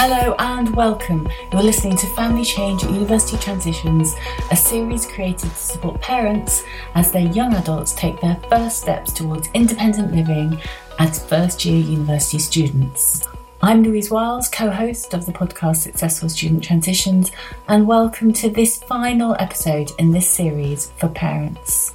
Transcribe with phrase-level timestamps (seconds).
[0.00, 1.28] Hello and welcome.
[1.50, 4.14] You're listening to Family Change at University Transitions,
[4.52, 6.62] a series created to support parents
[6.94, 10.56] as their young adults take their first steps towards independent living
[11.00, 13.26] as first year university students.
[13.60, 17.32] I'm Louise Wiles, co host of the podcast Successful Student Transitions,
[17.66, 21.92] and welcome to this final episode in this series for parents.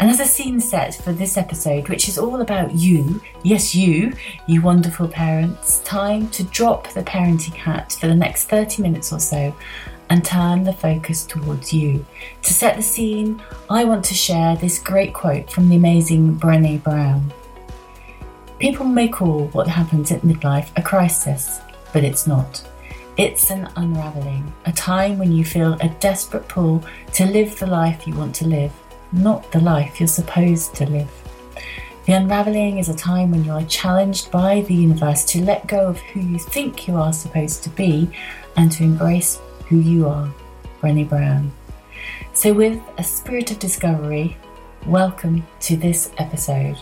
[0.00, 4.14] And as a scene set for this episode, which is all about you, yes, you,
[4.46, 9.20] you wonderful parents, time to drop the parenting hat for the next 30 minutes or
[9.20, 9.54] so
[10.08, 12.04] and turn the focus towards you.
[12.42, 16.82] To set the scene, I want to share this great quote from the amazing Brené
[16.82, 17.30] Brown.
[18.58, 21.60] People may call what happens at midlife a crisis,
[21.92, 22.66] but it's not.
[23.18, 26.82] It's an unraveling, a time when you feel a desperate pull
[27.12, 28.72] to live the life you want to live
[29.12, 31.10] not the life you're supposed to live.
[32.06, 35.88] The unraveling is a time when you are challenged by the universe to let go
[35.88, 38.10] of who you think you are supposed to be
[38.56, 40.32] and to embrace who you are.
[40.80, 41.52] Brené Brown.
[42.32, 44.36] So, with a spirit of discovery,
[44.86, 46.78] welcome to this episode.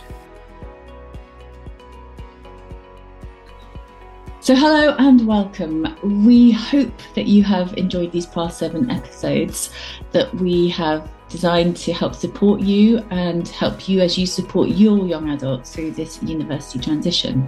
[4.39, 5.85] So, hello and welcome.
[6.25, 9.71] We hope that you have enjoyed these past seven episodes
[10.11, 15.05] that we have designed to help support you and help you as you support your
[15.07, 17.47] young adults through this university transition.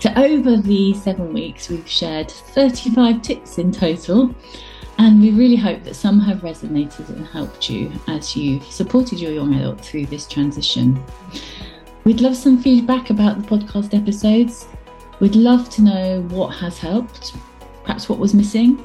[0.00, 4.34] So, over the seven weeks, we've shared 35 tips in total,
[4.98, 9.32] and we really hope that some have resonated and helped you as you've supported your
[9.32, 11.02] young adult through this transition.
[12.04, 14.66] We'd love some feedback about the podcast episodes.
[15.20, 17.34] We'd love to know what has helped,
[17.82, 18.84] perhaps what was missing,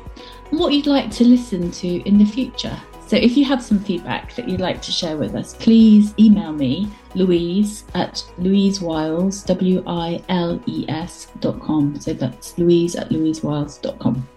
[0.49, 2.79] and what you'd like to listen to in the future.
[3.11, 6.53] So if you have some feedback that you'd like to share with us, please email
[6.53, 11.99] me, Louise at louisewiles, W-I-L-E-S dot com.
[11.99, 14.29] So that's Louise at louisewiles.com.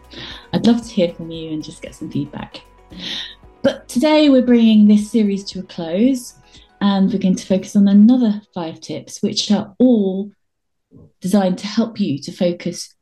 [0.52, 2.62] I'd love to hear from you and just get some feedback.
[3.62, 6.34] But today we're bringing this series to a close
[6.80, 10.32] and we're going to focus on another five tips, which are all
[11.20, 12.93] designed to help you to focus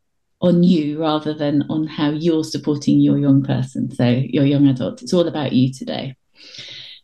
[0.42, 5.00] on you rather than on how you're supporting your young person, so your young adult.
[5.00, 6.16] It's all about you today.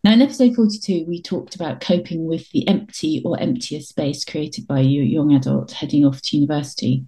[0.04, 4.66] Now, in episode 42, we talked about coping with the empty or emptier space created
[4.66, 7.04] by your young adult heading off to university.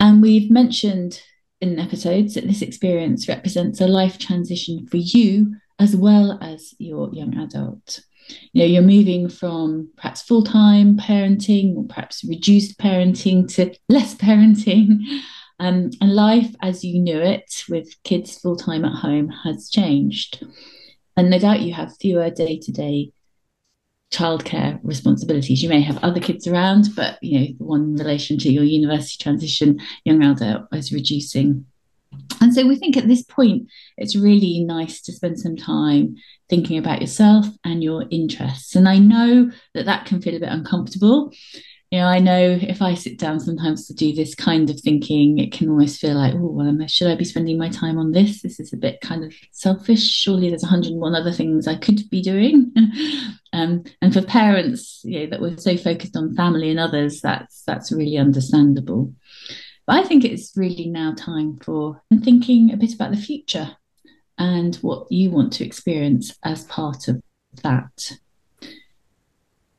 [0.00, 1.20] And we've mentioned
[1.60, 7.12] in episodes that this experience represents a life transition for you as well as your
[7.12, 8.00] young adult.
[8.52, 14.14] You know, you're moving from perhaps full time parenting or perhaps reduced parenting to less
[14.14, 15.00] parenting.
[15.60, 20.44] Um, and life as you knew it with kids full time at home has changed.
[21.16, 23.12] And no doubt you have fewer day to day
[24.12, 25.62] childcare responsibilities.
[25.62, 29.22] You may have other kids around, but you know, the one relation to your university
[29.22, 31.66] transition, young adult is reducing.
[32.40, 36.16] And so we think at this point, it's really nice to spend some time
[36.50, 38.76] thinking about yourself and your interests.
[38.76, 41.32] And I know that that can feel a bit uncomfortable.
[41.90, 45.38] You know, I know if I sit down sometimes to do this kind of thinking,
[45.38, 48.42] it can almost feel like, oh, well, should I be spending my time on this?
[48.42, 50.02] This is a bit kind of selfish.
[50.02, 52.72] Surely there's 101 other things I could be doing.
[53.52, 57.62] um, and for parents, you know, that we're so focused on family and others, that's
[57.62, 59.14] that's really understandable.
[59.86, 63.76] But I think it's really now time for thinking a bit about the future
[64.38, 67.20] and what you want to experience as part of
[67.62, 68.12] that.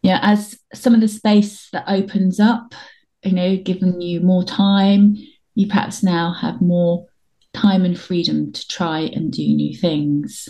[0.01, 2.75] Yeah, as some of the space that opens up,
[3.23, 5.17] you know, giving you more time,
[5.55, 7.07] you perhaps now have more
[7.53, 10.49] time and freedom to try and do new things.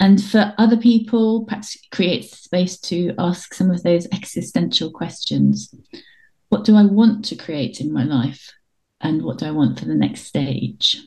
[0.00, 5.72] And for other people, perhaps creates space to ask some of those existential questions.
[6.52, 8.52] What do I want to create in my life?
[9.00, 11.00] And what do I want for the next stage?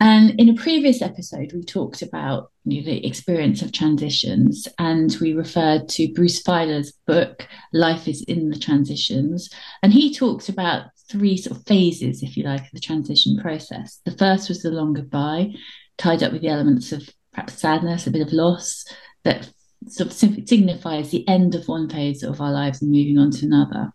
[0.00, 5.14] And in a previous episode, we talked about you know, the experience of transitions, and
[5.20, 9.50] we referred to Bruce Feiler's book, Life is in the Transitions.
[9.82, 14.00] And he talks about three sort of phases, if you like, of the transition process.
[14.06, 15.52] The first was the long goodbye,
[15.98, 18.86] tied up with the elements of perhaps sadness, a bit of loss,
[19.24, 19.50] that
[19.86, 23.44] sort of signifies the end of one phase of our lives and moving on to
[23.44, 23.92] another.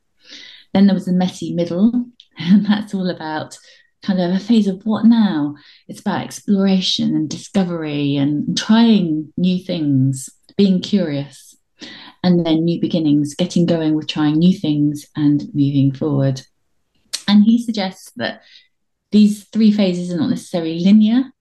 [0.73, 2.05] Then there was the messy middle,
[2.37, 3.57] and that's all about
[4.01, 5.55] kind of a phase of what now?
[5.87, 11.55] It's about exploration and discovery and trying new things, being curious,
[12.23, 16.41] and then new beginnings, getting going with trying new things and moving forward.
[17.27, 18.41] And he suggests that
[19.11, 21.31] these three phases are not necessarily linear.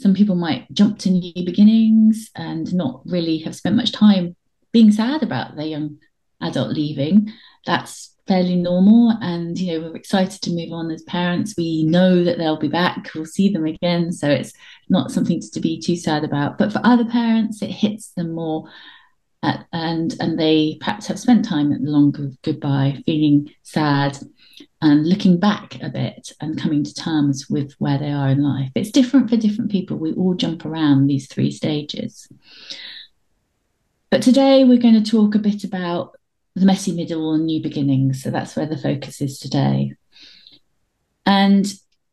[0.00, 4.36] Some people might jump to new beginnings and not really have spent much time
[4.72, 5.98] being sad about their young
[6.40, 7.32] adult leaving.
[7.64, 11.54] That's fairly normal and you know we're excited to move on as parents.
[11.56, 13.10] We know that they'll be back.
[13.14, 14.12] We'll see them again.
[14.12, 14.52] So it's
[14.88, 16.58] not something to be too sad about.
[16.58, 18.70] But for other parents it hits them more
[19.42, 24.18] at, and and they perhaps have spent time at the long goodbye feeling sad
[24.80, 28.70] and looking back a bit and coming to terms with where they are in life.
[28.74, 29.96] It's different for different people.
[29.96, 32.28] We all jump around these three stages.
[34.10, 36.16] But today we're going to talk a bit about
[36.54, 38.22] the messy middle and new beginnings.
[38.22, 39.94] So that's where the focus is today.
[41.26, 41.72] And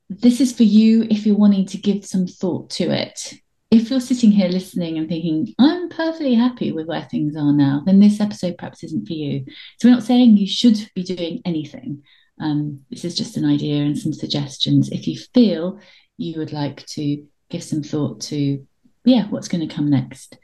[0.10, 3.34] this is for you if you're wanting to give some thought to it.
[3.70, 7.84] If you're sitting here listening and thinking, I'm perfectly happy with where things are now,
[7.86, 9.46] then this episode perhaps isn't for you.
[9.80, 12.04] So we're not saying you should be doing anything.
[12.40, 14.90] Um, this is just an idea and some suggestions.
[14.90, 15.80] If you feel
[16.18, 18.66] you would like to give some thought to,
[19.06, 20.38] yeah, what's going to come next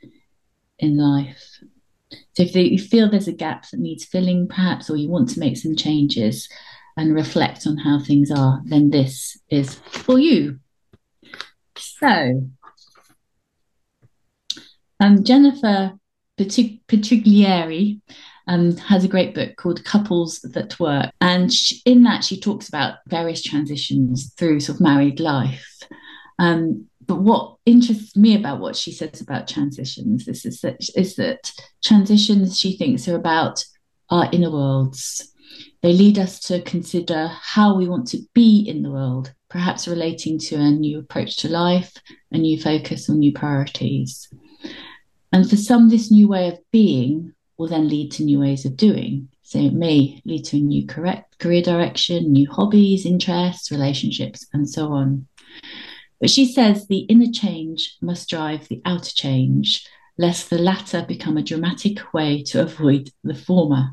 [0.80, 1.60] in life.
[2.38, 5.40] So if you feel there's a gap that needs filling, perhaps, or you want to
[5.40, 6.48] make some changes
[6.96, 10.60] and reflect on how things are, then this is for you.
[11.76, 12.48] So,
[15.00, 15.94] um, Jennifer
[16.38, 18.02] Petriglieri
[18.48, 21.10] um, has a great book called Couples That Work.
[21.20, 25.80] And she, in that, she talks about various transitions through sort of married life.
[26.38, 31.16] Um, but what interests me about what she says about transitions is, is, that, is
[31.16, 31.52] that
[31.84, 33.64] transitions, she thinks, are about
[34.10, 35.34] our inner worlds.
[35.82, 40.38] They lead us to consider how we want to be in the world, perhaps relating
[40.40, 41.94] to a new approach to life,
[42.32, 44.28] a new focus on new priorities.
[45.32, 48.76] And for some, this new way of being will then lead to new ways of
[48.76, 49.30] doing.
[49.44, 54.70] So it may lead to a new correct career direction, new hobbies, interests, relationships, and
[54.70, 55.26] so on.
[56.20, 59.88] But she says the inner change must drive the outer change,
[60.18, 63.92] lest the latter become a dramatic way to avoid the former.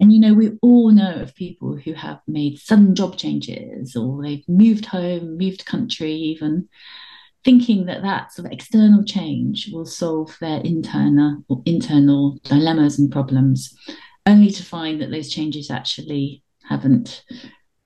[0.00, 4.22] And you know, we all know of people who have made sudden job changes or
[4.22, 6.68] they've moved home, moved country, even
[7.44, 13.12] thinking that that sort of external change will solve their internal or internal dilemmas and
[13.12, 13.74] problems,
[14.26, 17.22] only to find that those changes actually haven't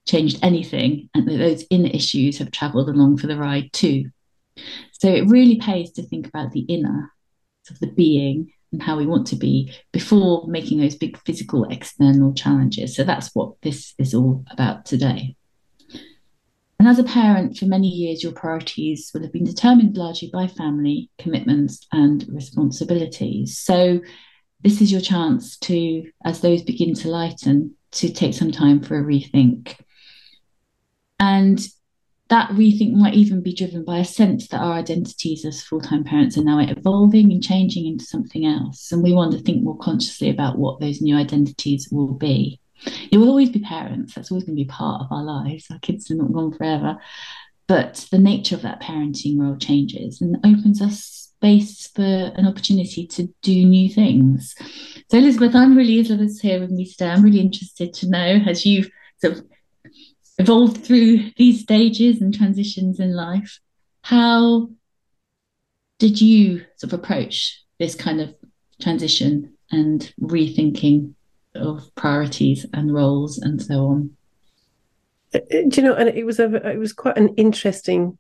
[0.07, 4.11] changed anything and that those inner issues have traveled along for the ride too.
[4.93, 7.11] So it really pays to think about the inner,
[7.71, 12.35] of the being and how we want to be before making those big physical external
[12.35, 12.95] challenges.
[12.95, 15.37] So that's what this is all about today.
[16.79, 20.49] And as a parent, for many years, your priorities will have been determined largely by
[20.49, 23.57] family commitments and responsibilities.
[23.59, 24.01] So
[24.63, 28.99] this is your chance to, as those begin to lighten, to take some time for
[28.99, 29.77] a rethink
[31.19, 31.67] and
[32.29, 36.05] that rethink might even be driven by a sense that our identities as full time
[36.05, 38.91] parents are now evolving and changing into something else.
[38.91, 42.61] And we want to think more consciously about what those new identities will be.
[43.13, 45.67] It will always be parents, that's always going to be part of our lives.
[45.71, 46.99] Our kids are not gone forever.
[47.67, 53.07] But the nature of that parenting role changes and opens us space for an opportunity
[53.07, 54.55] to do new things.
[55.11, 57.09] So, Elizabeth, I'm really, Elizabeth's here with me today.
[57.09, 59.45] I'm really interested to know, as you've sort of
[60.39, 63.61] evolved through these stages and transitions in life.
[64.03, 64.71] How
[65.99, 68.35] did you sort of approach this kind of
[68.81, 71.15] transition and rethinking
[71.55, 74.17] of priorities and roles and so on?
[75.35, 78.19] Uh, uh, do you know, and it was a it was quite an interesting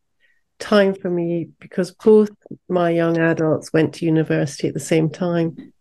[0.58, 2.30] time for me because both
[2.68, 5.72] my young adults went to university at the same time,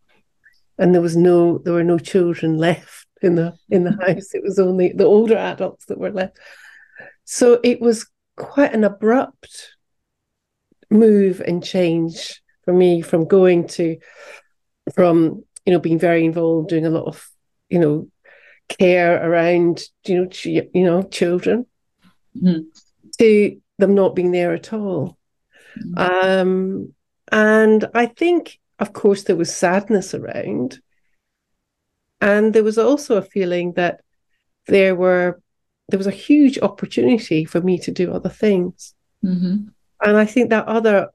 [0.77, 4.33] and there was no there were no children left in the in the house.
[4.33, 6.37] It was only the older adults that were left.
[7.25, 9.75] So it was quite an abrupt
[10.89, 13.97] move and change for me from going to
[14.93, 17.29] from you know being very involved doing a lot of
[17.69, 18.07] you know
[18.69, 21.65] care around you know ch- you know children
[22.35, 22.63] mm.
[23.17, 25.17] to them not being there at all
[25.77, 25.97] mm.
[25.97, 26.93] um
[27.31, 30.79] and i think of course there was sadness around
[32.23, 33.99] and there was also a feeling that
[34.67, 35.41] there were
[35.89, 38.95] there was a huge opportunity for me to do other things.
[39.23, 39.67] Mm-hmm.
[40.05, 41.09] And I think that other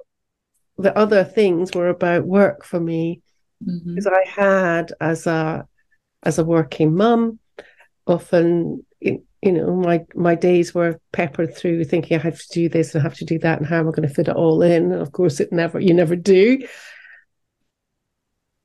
[0.77, 3.23] the other things were about work for me
[3.67, 3.95] mm-hmm.
[3.95, 5.67] because I had as a
[6.25, 7.39] as a working mum
[8.07, 12.95] often you know my my days were peppered through thinking I have to do this
[12.95, 14.61] and I have to do that and how am I going to fit it all
[14.61, 16.59] in and of course it never you never do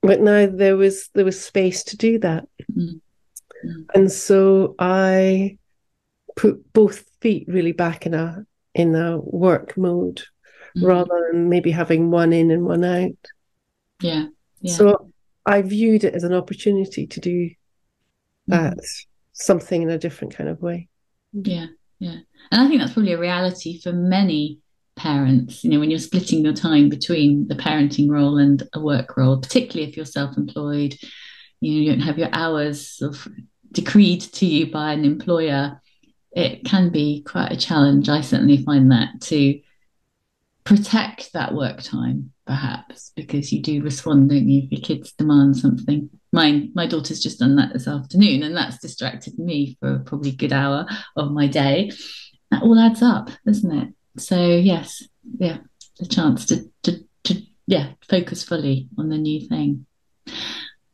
[0.03, 3.81] but now there was there was space to do that mm-hmm.
[3.95, 5.57] and so i
[6.35, 8.45] put both feet really back in a
[8.75, 10.21] in a work mode
[10.77, 10.85] mm-hmm.
[10.85, 13.11] rather than maybe having one in and one out
[14.01, 14.25] yeah,
[14.61, 15.11] yeah so
[15.45, 17.49] i viewed it as an opportunity to do
[18.47, 19.07] that mm-hmm.
[19.33, 20.87] something in a different kind of way.
[21.31, 21.67] Yeah,
[21.99, 22.17] yeah.
[22.51, 24.59] And I think that's probably a reality for many
[24.95, 29.17] parents, you know, when you're splitting your time between the parenting role and a work
[29.17, 30.95] role, particularly if you're self employed,
[31.61, 33.27] you know, you don't have your hours of
[33.71, 35.81] decreed to you by an employer,
[36.31, 38.09] it can be quite a challenge.
[38.09, 39.59] I certainly find that to
[40.63, 45.57] protect that work time, perhaps, because you do respond, don't you, if your kids demand
[45.57, 46.09] something.
[46.31, 50.35] My my daughter's just done that this afternoon, and that's distracted me for probably a
[50.35, 51.91] good hour of my day.
[52.49, 53.89] That all adds up, doesn't it?
[54.17, 55.03] So yes,
[55.37, 55.57] yeah,
[55.99, 59.85] the chance to to to yeah, focus fully on the new thing.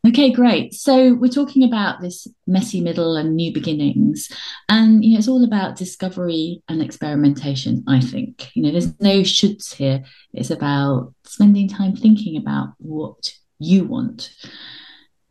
[0.06, 0.72] Okay, great.
[0.72, 4.30] So we're talking about this messy middle and new beginnings,
[4.68, 7.84] and you know it's all about discovery and experimentation.
[7.86, 10.02] I think you know there's no shoulds here.
[10.32, 14.32] It's about spending time thinking about what you want.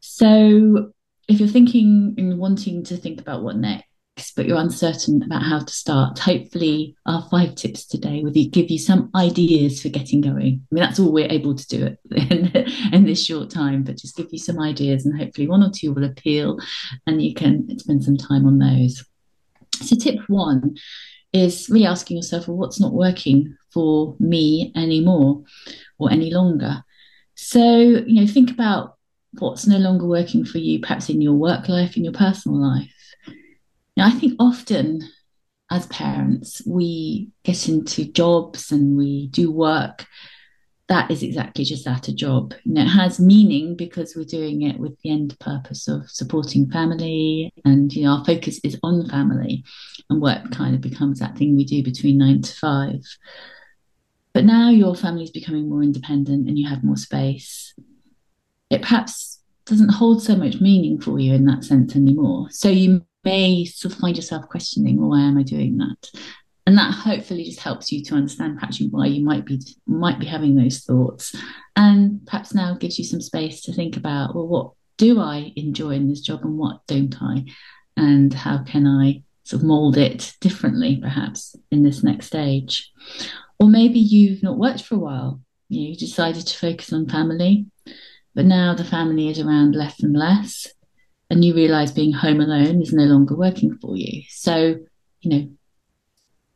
[0.02, 0.92] So
[1.28, 3.89] if you're thinking and wanting to think about what next,
[4.36, 8.78] but you're uncertain about how to start, hopefully our five tips today will give you
[8.78, 10.62] some ideas for getting going.
[10.72, 12.48] I mean, that's all we're able to do in,
[12.94, 15.94] in this short time, but just give you some ideas and hopefully one or two
[15.94, 16.60] will appeal
[17.08, 19.04] and you can spend some time on those.
[19.82, 20.78] So tip one
[21.34, 25.44] is really asking yourself, well, what's not working for me anymore
[25.98, 26.84] or any longer?
[27.36, 28.98] So, you know, think about
[29.38, 32.94] what's no longer working for you, perhaps in your work life, in your personal life
[34.00, 35.02] now, I think often
[35.70, 40.08] as parents, we get into jobs and we do work.
[40.88, 42.54] That is exactly just that a job.
[42.66, 47.94] It has meaning because we're doing it with the end purpose of supporting family, and
[47.94, 49.66] you know, our focus is on family,
[50.10, 53.02] and work kind of becomes that thing we do between nine to five.
[54.34, 57.76] But now your family is becoming more independent and you have more space.
[58.70, 62.48] It perhaps doesn't hold so much meaning for you in that sense anymore.
[62.50, 66.12] So you may sort of find yourself questioning, why am I doing that?
[66.66, 70.28] And that hopefully just helps you to understand perhaps why you might be might be
[70.28, 71.36] having those thoughts,
[71.76, 75.92] and perhaps now gives you some space to think about, well, what do I enjoy
[75.92, 77.46] in this job and what don't I,
[77.98, 82.92] and how can I sort of mold it differently, perhaps in this next stage,
[83.60, 87.66] or maybe you've not worked for a while, you decided to focus on family,
[88.36, 90.68] but now the family is around less and less
[91.30, 94.24] and you realize being home alone is no longer working for you.
[94.30, 94.76] So,
[95.22, 95.50] you know,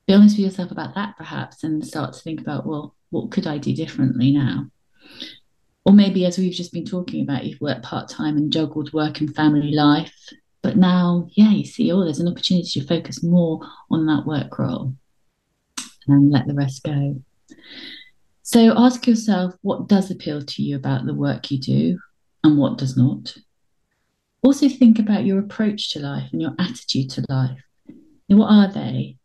[0.08, 3.48] be honest with yourself about that perhaps and start to think about, well, what could
[3.48, 4.68] I do differently now?
[5.86, 9.20] Or maybe, as we've just been talking about, you've worked part time and juggled work
[9.20, 10.16] and family life.
[10.62, 13.60] But now, yeah, you see, oh, there's an opportunity to focus more
[13.92, 14.96] on that work role
[16.08, 17.22] and let the rest go.
[18.44, 22.00] So ask yourself what does appeal to you about the work you do
[22.44, 23.36] and what does not
[24.44, 27.60] also think about your approach to life and your attitude to life.
[28.28, 29.18] what are they?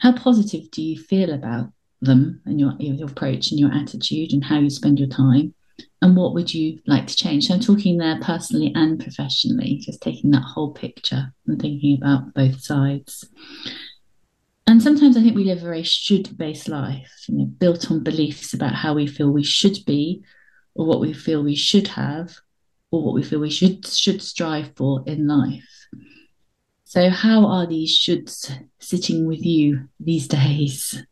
[0.00, 4.44] How positive do you feel about them and your, your approach and your attitude and
[4.44, 5.54] how you spend your time?
[6.02, 7.46] And what would you like to change?
[7.46, 12.34] So I'm talking there personally and professionally, just taking that whole picture and thinking about
[12.34, 13.24] both sides.
[14.66, 18.02] And sometimes I think we live a very should based life, you know, built on
[18.02, 20.22] beliefs about how we feel we should be
[20.74, 22.34] or what we feel we should have
[22.94, 25.68] or what we feel we should should strive for in life.
[26.84, 31.02] So, how are these shoulds sitting with you these days?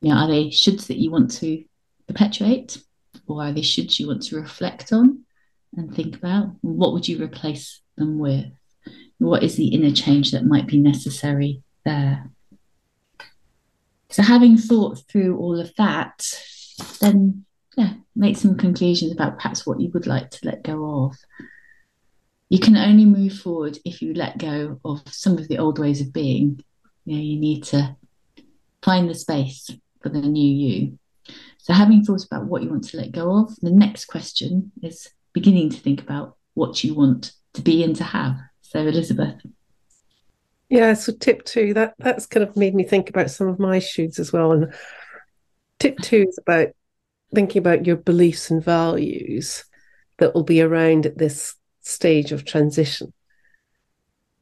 [0.00, 1.62] Yeah, are they shoulds that you want to
[2.06, 2.78] perpetuate,
[3.26, 5.24] or are they shoulds you want to reflect on
[5.76, 6.52] and think about?
[6.62, 8.46] What would you replace them with?
[9.18, 12.30] What is the inner change that might be necessary there?
[14.08, 16.26] So, having thought through all of that,
[17.00, 17.44] then
[17.78, 21.16] yeah, make some conclusions about perhaps what you would like to let go of.
[22.48, 26.00] You can only move forward if you let go of some of the old ways
[26.00, 26.60] of being.
[27.04, 27.96] You know, you need to
[28.82, 29.70] find the space
[30.02, 30.98] for the new you.
[31.58, 35.08] So, having thought about what you want to let go of, the next question is
[35.32, 38.38] beginning to think about what you want to be and to have.
[38.62, 39.40] So, Elizabeth.
[40.68, 43.78] Yeah, so tip two, that that's kind of made me think about some of my
[43.78, 44.50] shoulds as well.
[44.50, 44.74] And
[45.78, 46.70] tip two is about
[47.34, 49.64] thinking about your beliefs and values
[50.18, 53.12] that will be around at this stage of transition.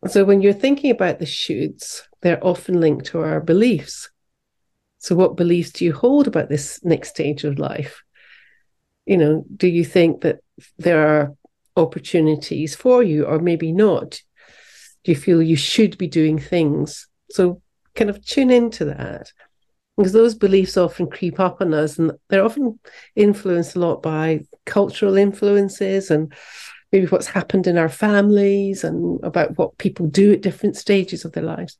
[0.06, 4.10] So when you're thinking about the shoulds, they're often linked to our beliefs.
[4.98, 8.02] So what beliefs do you hold about this next stage of life?
[9.04, 10.40] You know, do you think that
[10.78, 11.34] there are
[11.76, 14.20] opportunities for you or maybe not?
[15.04, 17.06] Do you feel you should be doing things?
[17.30, 17.62] So
[17.94, 19.32] kind of tune into that
[19.96, 22.78] because those beliefs often creep up on us and they're often
[23.14, 26.32] influenced a lot by cultural influences and
[26.92, 31.32] maybe what's happened in our families and about what people do at different stages of
[31.32, 31.78] their lives.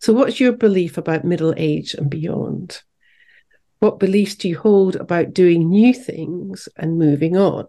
[0.00, 2.82] So, what's your belief about middle age and beyond?
[3.78, 7.66] What beliefs do you hold about doing new things and moving on?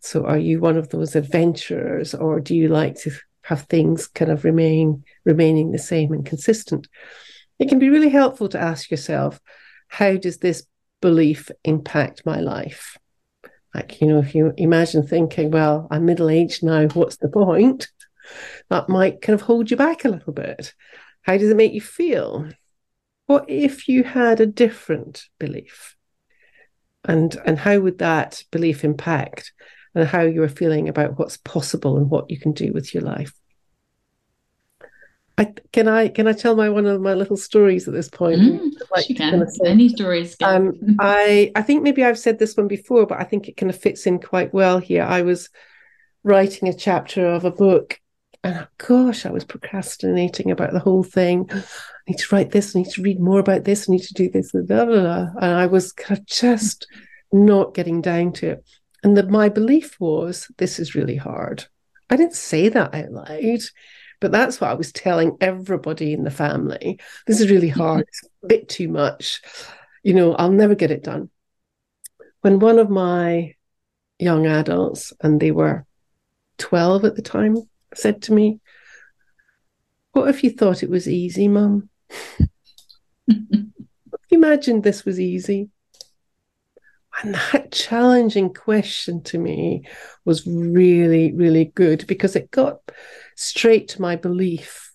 [0.00, 3.12] So, are you one of those adventurers, or do you like to
[3.42, 6.88] have things kind of remain remaining the same and consistent?
[7.62, 9.40] It can be really helpful to ask yourself,
[9.86, 10.66] how does this
[11.00, 12.98] belief impact my life?
[13.72, 17.86] Like, you know, if you imagine thinking, well, I'm middle aged now, what's the point?
[18.68, 20.74] That might kind of hold you back a little bit.
[21.22, 22.48] How does it make you feel?
[23.26, 25.94] What if you had a different belief?
[27.04, 29.52] And, and how would that belief impact
[29.94, 33.32] and how you're feeling about what's possible and what you can do with your life?
[35.38, 38.40] I, can I can I tell my one of my little stories at this point?
[38.40, 39.46] Mm, like you can.
[39.64, 40.36] Any stories?
[40.42, 43.70] Um, I I think maybe I've said this one before, but I think it kind
[43.70, 45.02] of fits in quite well here.
[45.02, 45.48] I was
[46.22, 47.98] writing a chapter of a book,
[48.44, 51.48] and gosh, I was procrastinating about the whole thing.
[51.52, 52.74] I need to write this.
[52.74, 53.88] I need to read more about this.
[53.88, 54.52] I need to do this.
[54.52, 55.28] Blah, blah, blah.
[55.40, 56.86] And I was kind of just
[57.32, 58.64] not getting down to it.
[59.04, 61.66] And the, my belief was, this is really hard.
[62.10, 63.60] I didn't say that out loud
[64.22, 66.98] but that's what I was telling everybody in the family.
[67.26, 67.80] This is really mm-hmm.
[67.80, 68.04] hard.
[68.08, 69.42] It's a bit too much.
[70.02, 71.28] You know, I'll never get it done.
[72.40, 73.56] When one of my
[74.18, 75.84] young adults, and they were
[76.58, 77.56] 12 at the time,
[77.94, 78.60] said to me,
[80.12, 81.90] What if you thought it was easy, Mum?
[84.30, 85.68] imagined this was easy.
[87.22, 89.86] And that challenging question to me
[90.24, 92.80] was really, really good because it got
[93.36, 94.92] straight to my belief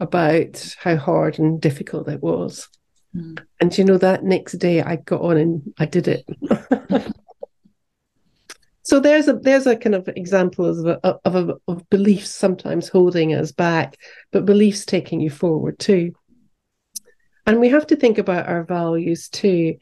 [0.00, 2.68] about how hard and difficult it was.
[3.14, 3.44] Mm.
[3.60, 6.26] And you know, that next day I got on and I did it.
[8.82, 12.88] so there's a there's a kind of example of a, of a, of beliefs sometimes
[12.88, 13.96] holding us back,
[14.32, 16.12] but beliefs taking you forward too.
[17.46, 19.76] And we have to think about our values too,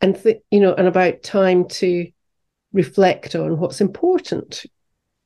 [0.00, 2.10] and th- you know, and about time to
[2.72, 4.64] reflect on what's important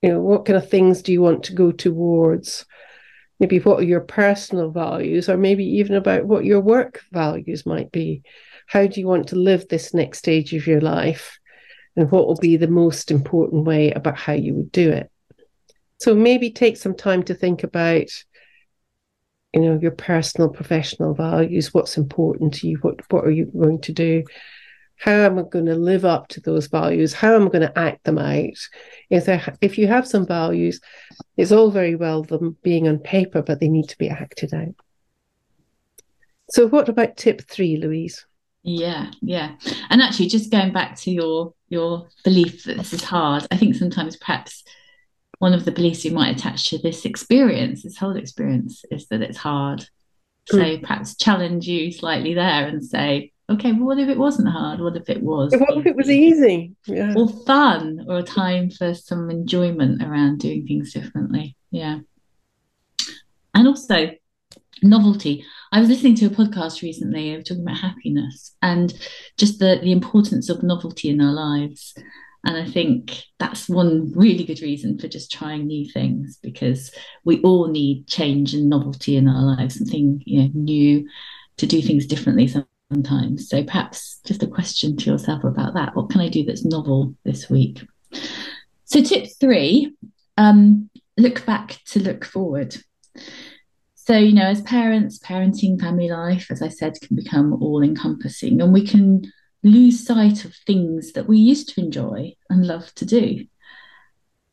[0.03, 2.67] you know what kind of things do you want to go towards?
[3.41, 7.93] Maybe what are your personal values or maybe even about what your work values might
[7.93, 8.23] be.
[8.67, 11.39] How do you want to live this next stage of your life?
[11.97, 15.11] And what will be the most important way about how you would do it?
[15.99, 18.09] So maybe take some time to think about
[19.55, 21.73] you know your personal professional values.
[21.73, 22.79] What's important to you?
[22.83, 24.25] What what are you going to do
[24.99, 27.13] how am I going to live up to those values?
[27.13, 28.59] How am I going to act them out?
[29.11, 30.81] If, there, if you have some values,
[31.37, 34.75] it's all very well them being on paper, but they need to be acted out.
[36.51, 38.25] So, what about tip three, Louise?
[38.63, 39.57] Yeah, yeah,
[39.91, 43.75] and actually, just going back to your your belief that this is hard, I think
[43.75, 44.65] sometimes perhaps
[45.39, 49.23] one of the beliefs you might attach to this experience, this whole experience, is that
[49.23, 49.87] it's hard.
[50.49, 50.81] So mm.
[50.81, 54.81] perhaps challenge you slightly there and say, okay, well, what if it wasn't hard?
[54.81, 55.53] What if it was?
[55.57, 56.75] What if it was easy?
[56.87, 57.15] Yeah.
[57.17, 61.57] Or fun, or a time for some enjoyment around doing things differently.
[61.71, 62.01] Yeah.
[63.55, 64.11] And also
[64.83, 65.45] novelty.
[65.73, 68.93] I was listening to a podcast recently talking about happiness and
[69.37, 71.95] just the, the importance of novelty in our lives.
[72.45, 76.93] And I think that's one really good reason for just trying new things because
[77.25, 81.09] we all need change and novelty in our lives, something you know, new
[81.57, 82.47] to do things differently
[82.93, 83.49] sometimes.
[83.49, 85.97] So perhaps just a question to yourself about that.
[85.97, 87.85] What can I do that's novel this week?
[88.85, 89.95] So tip three,
[90.37, 92.77] um, look back to look forward.
[93.95, 98.61] So, you know, as parents, parenting, family life, as I said, can become all encompassing
[98.61, 99.25] and we can
[99.65, 103.47] lose sight of things that we used to enjoy and love to do.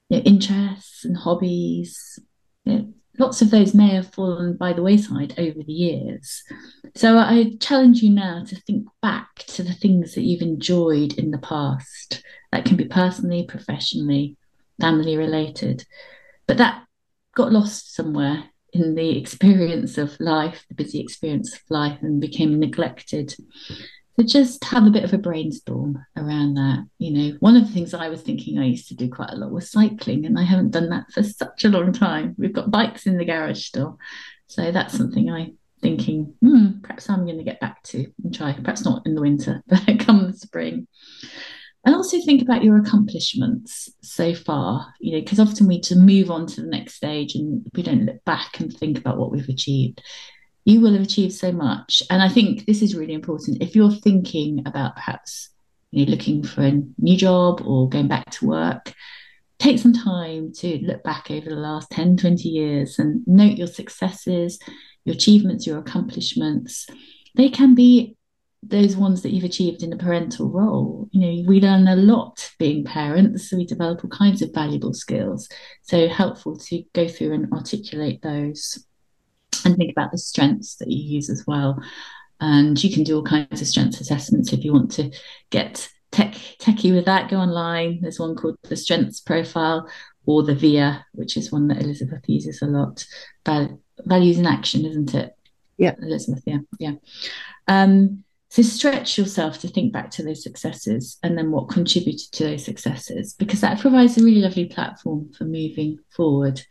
[0.09, 2.17] You know, interests and hobbies,
[2.65, 6.43] you know, lots of those may have fallen by the wayside over the years.
[6.95, 11.31] So I challenge you now to think back to the things that you've enjoyed in
[11.31, 12.23] the past.
[12.51, 14.37] That can be personally, professionally,
[14.79, 15.85] family related.
[16.45, 16.83] But that
[17.35, 22.59] got lost somewhere in the experience of life, the busy experience of life, and became
[22.59, 23.33] neglected.
[24.15, 26.85] So just have a bit of a brainstorm around that.
[26.99, 29.35] You know, one of the things I was thinking I used to do quite a
[29.35, 32.35] lot was cycling, and I haven't done that for such a long time.
[32.37, 33.97] We've got bikes in the garage still.
[34.45, 38.53] So that's something I'm thinking, hmm, perhaps I'm going to get back to and try.
[38.53, 40.87] Perhaps not in the winter, but come the spring.
[41.85, 46.31] And also think about your accomplishments so far, you know, because often we to move
[46.31, 49.49] on to the next stage and we don't look back and think about what we've
[49.49, 50.01] achieved
[50.65, 52.01] you will have achieved so much.
[52.09, 53.61] And I think this is really important.
[53.61, 55.49] If you're thinking about perhaps
[55.91, 58.93] you know, looking for a new job or going back to work,
[59.59, 63.67] take some time to look back over the last 10, 20 years and note your
[63.67, 64.59] successes,
[65.05, 66.87] your achievements, your accomplishments.
[67.35, 68.15] They can be
[68.61, 71.09] those ones that you've achieved in a parental role.
[71.11, 74.93] You know, we learn a lot being parents, so we develop all kinds of valuable
[74.93, 75.49] skills.
[75.81, 78.85] So helpful to go through and articulate those
[79.65, 81.81] and think about the strengths that you use as well.
[82.39, 85.11] And you can do all kinds of strengths assessments if you want to
[85.49, 87.29] get tech techie with that.
[87.29, 87.99] Go online.
[88.01, 89.89] There's one called the Strengths Profile
[90.25, 93.05] or the VIA, which is one that Elizabeth uses a lot.
[93.45, 95.35] Val- values in action, isn't it?
[95.77, 96.43] Yeah, Elizabeth.
[96.45, 96.93] Yeah, yeah.
[97.67, 102.43] Um, so stretch yourself to think back to those successes and then what contributed to
[102.43, 106.61] those successes, because that provides a really lovely platform for moving forward.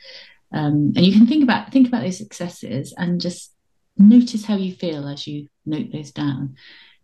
[0.52, 3.52] Um, and you can think about think about those successes and just
[3.96, 6.54] notice how you feel as you note those down.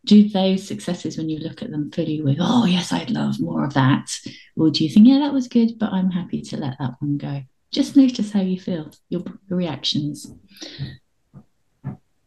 [0.04, 3.40] Do those successes when you look at them fill you with, oh yes, I'd love
[3.40, 4.08] more of that,
[4.56, 7.18] or do you think, yeah, that was good, but I'm happy to let that one
[7.18, 7.42] go?
[7.70, 10.32] Just notice how you feel, your, your reactions.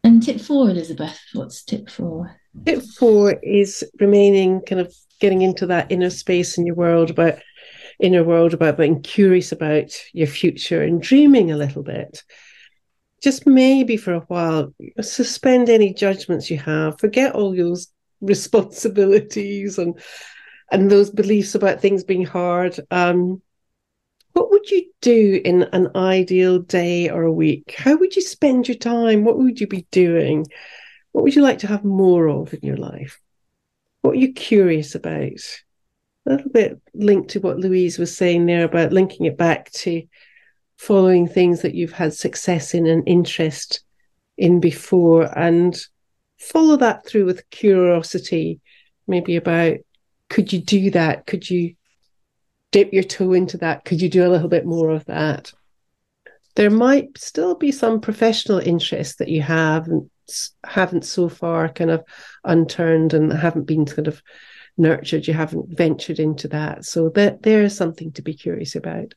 [0.04, 2.36] And tip four, Elizabeth, what's tip four?
[2.66, 7.38] Tip four is remaining kind of getting into that inner space in your world about
[8.00, 12.22] inner world about being curious about your future and dreaming a little bit.
[13.22, 17.88] Just maybe for a while, suspend any judgments you have, forget all those
[18.20, 19.98] responsibilities and
[20.70, 22.78] and those beliefs about things being hard.
[22.90, 23.42] Um,
[24.32, 27.74] what would you do in an ideal day or a week?
[27.76, 29.24] How would you spend your time?
[29.24, 30.46] What would you be doing?
[31.12, 33.20] What would you like to have more of in your life?
[34.00, 35.40] What are you curious about?
[36.26, 40.02] A little bit linked to what Louise was saying there about linking it back to
[40.76, 43.82] following things that you've had success in and interest
[44.38, 45.80] in before and
[46.38, 48.60] follow that through with curiosity,
[49.06, 49.76] maybe about
[50.28, 51.26] could you do that?
[51.26, 51.74] Could you
[52.72, 53.84] dip your toe into that?
[53.84, 55.52] Could you do a little bit more of that?
[56.56, 60.10] There might still be some professional interest that you have and
[60.64, 62.04] haven't so far kind of
[62.44, 64.22] unturned and haven't been kind of
[64.76, 65.28] nurtured.
[65.28, 66.84] You haven't ventured into that.
[66.84, 69.14] So that there is something to be curious about.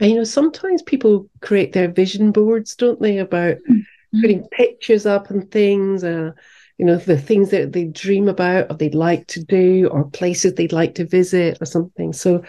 [0.00, 4.20] And you know, sometimes people create their vision boards, don't they, about mm-hmm.
[4.20, 6.02] putting pictures up and things.
[6.02, 6.32] Uh,
[6.78, 10.54] you know, the things that they dream about or they'd like to do or places
[10.54, 12.12] they'd like to visit or something.
[12.12, 12.44] So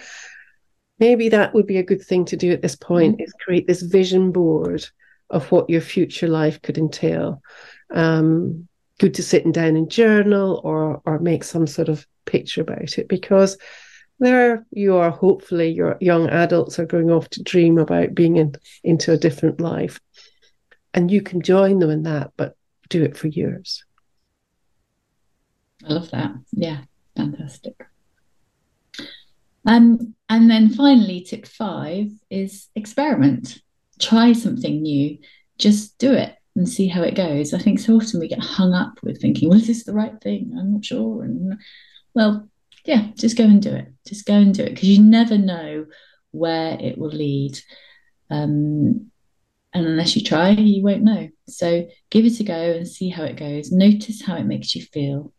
[0.99, 3.23] maybe that would be a good thing to do at this point mm-hmm.
[3.23, 4.87] is create this vision board
[5.29, 7.41] of what your future life could entail.
[7.91, 8.67] Um,
[8.99, 13.07] good to sit down and journal or or make some sort of picture about it
[13.07, 13.57] because
[14.19, 18.53] there you are hopefully your young adults are going off to dream about being in,
[18.83, 19.99] into a different life
[20.93, 22.55] and you can join them in that but
[22.89, 23.83] do it for years
[25.85, 26.31] I love that.
[26.51, 26.81] Yeah,
[27.15, 27.75] fantastic.
[29.65, 33.61] Um, and then finally, tip five is experiment.
[33.99, 35.17] Try something new.
[35.57, 37.53] Just do it and see how it goes.
[37.53, 40.19] I think so often we get hung up with thinking, well, is this the right
[40.21, 40.55] thing?
[40.57, 41.23] I'm not sure.
[41.23, 41.59] And
[42.13, 42.49] well,
[42.85, 43.87] yeah, just go and do it.
[44.07, 45.85] Just go and do it because you never know
[46.31, 47.59] where it will lead.
[48.29, 49.11] Um,
[49.73, 51.29] and unless you try, you won't know.
[51.47, 53.71] So give it a go and see how it goes.
[53.71, 55.33] Notice how it makes you feel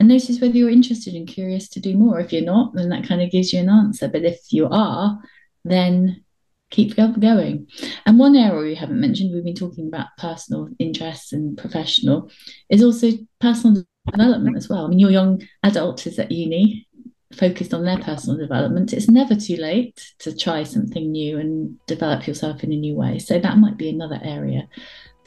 [0.00, 2.18] and notice whether you're interested and curious to do more.
[2.18, 4.08] If you're not, then that kind of gives you an answer.
[4.08, 5.20] But if you are,
[5.62, 6.24] then
[6.70, 7.68] keep going.
[8.06, 12.30] And one area we haven't mentioned, we've been talking about personal interests and professional,
[12.70, 13.10] is also
[13.40, 14.86] personal development as well.
[14.86, 16.88] I mean, your young adult is at uni,
[17.34, 18.94] focused on their personal development.
[18.94, 23.18] It's never too late to try something new and develop yourself in a new way.
[23.18, 24.66] So that might be another area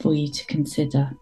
[0.00, 1.12] for you to consider.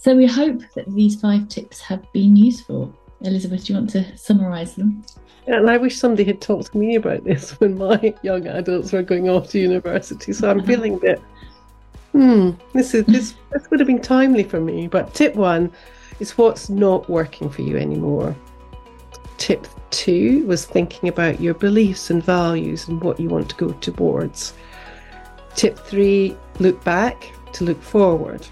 [0.00, 2.94] So we hope that these five tips have been useful.
[3.22, 5.04] Elizabeth, do you want to summarise them?
[5.48, 8.92] Yeah, and I wish somebody had talked to me about this when my young adults
[8.92, 10.32] were going off to university.
[10.32, 11.22] So I'm feeling a bit,
[12.12, 14.86] hmm, this is this this would have been timely for me.
[14.86, 15.72] But tip one
[16.20, 18.36] is what's not working for you anymore.
[19.36, 23.72] Tip two was thinking about your beliefs and values and what you want to go
[23.72, 24.54] towards.
[25.56, 28.46] Tip three, look back to look forward.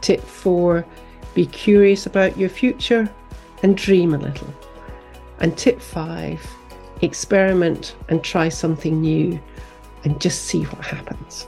[0.00, 0.86] Tip four,
[1.34, 3.08] be curious about your future
[3.62, 4.52] and dream a little.
[5.40, 6.44] And tip five,
[7.02, 9.40] experiment and try something new
[10.04, 11.46] and just see what happens.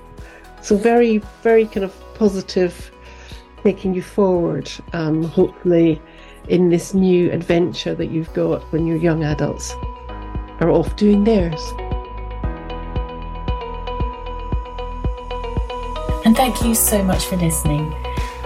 [0.62, 2.90] So, very, very kind of positive,
[3.62, 6.00] taking you forward, um, hopefully,
[6.48, 9.72] in this new adventure that you've got when your young adults
[10.60, 11.60] are off doing theirs.
[16.24, 17.92] And thank you so much for listening.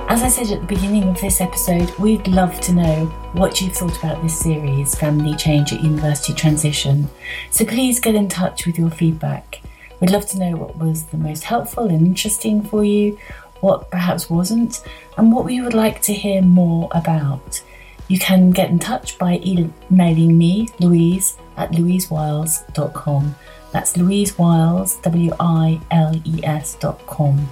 [0.06, 3.74] As I said at the beginning of this episode, we'd love to know what you've
[3.74, 7.08] thought about this series, Family Change at University Transition.
[7.50, 9.62] So please get in touch with your feedback.
[10.00, 13.18] We'd love to know what was the most helpful and interesting for you,
[13.60, 14.84] what perhaps wasn't,
[15.16, 17.62] and what you would like to hear more about.
[18.06, 23.34] You can get in touch by emailing me, Louise, at louisewiles.com.
[23.72, 27.48] That's Louise Wiles, W I L E S.com.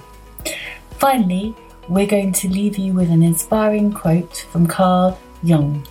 [0.91, 1.55] Finally,
[1.89, 5.85] we're going to leave you with an inspiring quote from Carl Jung.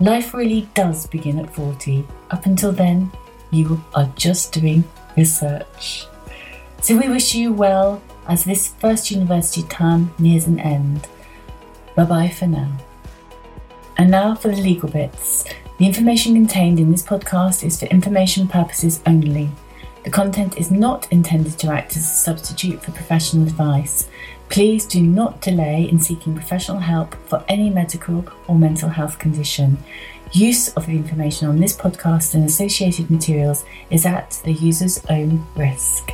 [0.00, 2.06] Life really does begin at 40.
[2.30, 3.10] Up until then,
[3.50, 4.84] you are just doing
[5.16, 6.06] research.
[6.80, 11.08] So we wish you well as this first university term nears an end.
[11.96, 12.72] Bye bye for now.
[13.96, 15.44] And now for the legal bits.
[15.78, 19.50] The information contained in this podcast is for information purposes only.
[20.04, 24.08] The content is not intended to act as a substitute for professional advice.
[24.50, 29.78] Please do not delay in seeking professional help for any medical or mental health condition.
[30.32, 35.46] Use of the information on this podcast and associated materials is at the user's own
[35.54, 36.10] risk.